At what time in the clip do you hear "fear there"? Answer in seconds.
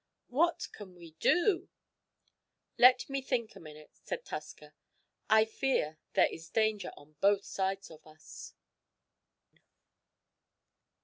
5.45-6.25